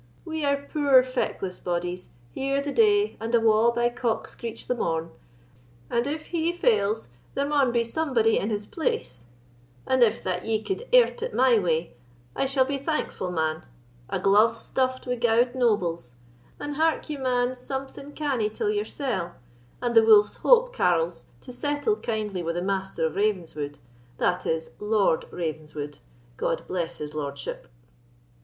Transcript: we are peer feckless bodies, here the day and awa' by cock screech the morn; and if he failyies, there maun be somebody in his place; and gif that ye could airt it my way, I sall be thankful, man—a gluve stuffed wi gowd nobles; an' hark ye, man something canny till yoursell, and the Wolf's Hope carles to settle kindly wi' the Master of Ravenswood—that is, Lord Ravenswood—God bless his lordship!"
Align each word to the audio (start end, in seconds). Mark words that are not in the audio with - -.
we 0.25 0.43
are 0.43 0.57
peer 0.63 1.03
feckless 1.03 1.59
bodies, 1.63 2.09
here 2.31 2.59
the 2.59 2.71
day 2.71 3.15
and 3.19 3.35
awa' 3.35 3.71
by 3.71 3.87
cock 3.87 4.27
screech 4.27 4.65
the 4.65 4.73
morn; 4.73 5.11
and 5.91 6.07
if 6.07 6.25
he 6.29 6.51
failyies, 6.51 7.09
there 7.35 7.45
maun 7.47 7.71
be 7.71 7.83
somebody 7.83 8.39
in 8.39 8.49
his 8.49 8.65
place; 8.65 9.25
and 9.85 10.01
gif 10.01 10.23
that 10.23 10.43
ye 10.43 10.59
could 10.59 10.87
airt 10.91 11.21
it 11.21 11.35
my 11.35 11.59
way, 11.59 11.93
I 12.35 12.47
sall 12.47 12.65
be 12.65 12.79
thankful, 12.79 13.29
man—a 13.29 14.17
gluve 14.19 14.57
stuffed 14.57 15.03
wi 15.05 15.19
gowd 15.19 15.53
nobles; 15.53 16.15
an' 16.59 16.73
hark 16.73 17.07
ye, 17.07 17.17
man 17.17 17.53
something 17.53 18.11
canny 18.13 18.49
till 18.49 18.71
yoursell, 18.71 19.33
and 19.83 19.93
the 19.93 20.03
Wolf's 20.03 20.37
Hope 20.37 20.75
carles 20.75 21.25
to 21.41 21.53
settle 21.53 21.95
kindly 21.95 22.41
wi' 22.41 22.53
the 22.53 22.63
Master 22.63 23.05
of 23.05 23.13
Ravenswood—that 23.13 24.47
is, 24.47 24.71
Lord 24.79 25.25
Ravenswood—God 25.31 26.65
bless 26.67 26.97
his 26.97 27.13
lordship!" 27.13 27.67